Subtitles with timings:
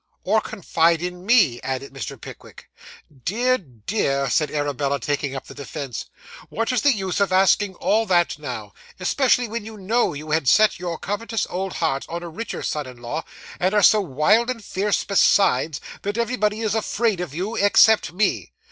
[0.23, 2.19] 'Or confide in me?' added Mr.
[2.19, 2.71] Pickwick.
[3.23, 6.07] 'Dear, dear,' said Arabella, taking up the defence,
[6.49, 10.47] 'what is the use of asking all that now, especially when you know you had
[10.47, 13.23] set your covetous old heart on a richer son in law,
[13.59, 18.53] and are so wild and fierce besides, that everybody is afraid of you, except me?